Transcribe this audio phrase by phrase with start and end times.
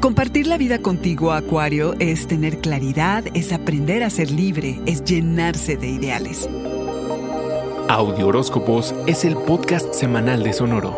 [0.00, 5.76] Compartir la vida contigo, Acuario, es tener claridad, es aprender a ser libre, es llenarse
[5.76, 6.48] de ideales.
[7.88, 10.94] Audio Horóscopos es el podcast semanal de Sonoro.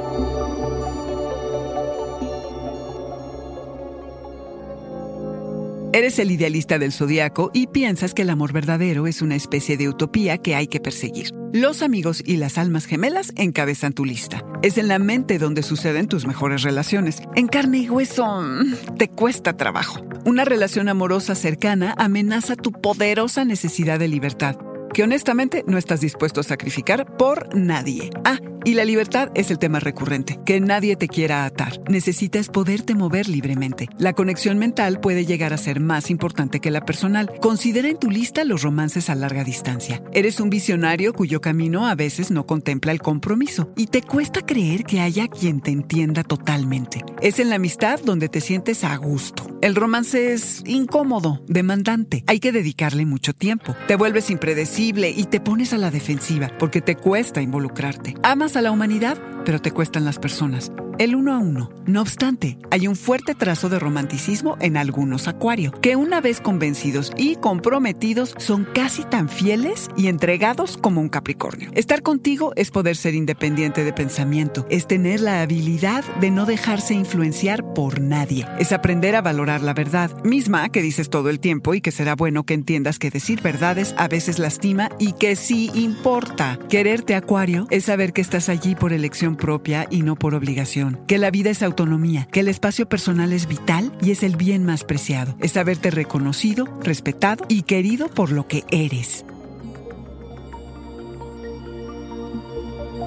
[5.93, 9.89] Eres el idealista del zodiaco y piensas que el amor verdadero es una especie de
[9.89, 11.38] utopía que hay que perseguir.
[11.53, 14.45] Los amigos y las almas gemelas encabezan tu lista.
[14.63, 17.23] Es en la mente donde suceden tus mejores relaciones.
[17.37, 20.05] En carne y hueso mm, te cuesta trabajo.
[20.27, 24.57] Una relación amorosa cercana amenaza tu poderosa necesidad de libertad,
[24.93, 28.11] que honestamente no estás dispuesto a sacrificar por nadie.
[28.27, 31.81] Ah, y la libertad es el tema recurrente, que nadie te quiera atar.
[31.89, 33.89] Necesitas poderte mover libremente.
[33.97, 37.33] La conexión mental puede llegar a ser más importante que la personal.
[37.41, 40.03] Considera en tu lista los romances a larga distancia.
[40.13, 44.85] Eres un visionario cuyo camino a veces no contempla el compromiso y te cuesta creer
[44.85, 47.03] que haya quien te entienda totalmente.
[47.23, 49.47] Es en la amistad donde te sientes a gusto.
[49.63, 52.23] El romance es incómodo, demandante.
[52.27, 53.75] Hay que dedicarle mucho tiempo.
[53.87, 58.15] Te vuelves impredecible y te pones a la defensiva porque te cuesta involucrarte.
[58.23, 59.17] Amas a la humanidad,
[59.49, 61.71] pero te cuestan las personas el uno a uno.
[61.87, 67.13] No obstante, hay un fuerte trazo de romanticismo en algunos acuario, que una vez convencidos
[67.17, 71.71] y comprometidos son casi tan fieles y entregados como un Capricornio.
[71.75, 76.95] Estar contigo es poder ser independiente de pensamiento, es tener la habilidad de no dejarse
[76.95, 81.75] influenciar por nadie, es aprender a valorar la verdad, misma que dices todo el tiempo
[81.75, 85.71] y que será bueno que entiendas que decir verdades a veces lastima y que sí
[85.75, 86.59] importa.
[86.69, 91.17] Quererte acuario es saber que estás allí por elección propia y no por obligación que
[91.17, 94.85] la vida es autonomía, que el espacio personal es vital y es el bien más
[94.85, 95.35] preciado.
[95.41, 99.25] Es haberte reconocido, respetado y querido por lo que eres.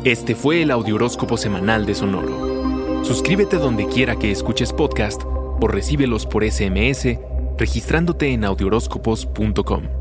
[0.04, 3.04] Este fue el Audioróscopo Semanal de Sonoro.
[3.06, 7.20] Suscríbete donde quiera que escuches podcast o recíbelos por SMS
[7.62, 10.01] registrándote en audioróscopos.com.